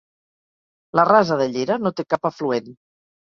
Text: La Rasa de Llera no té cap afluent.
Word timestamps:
La 0.99 1.05
Rasa 1.09 1.37
de 1.41 1.47
Llera 1.57 1.77
no 1.83 1.93
té 2.01 2.07
cap 2.15 2.27
afluent. 2.31 2.73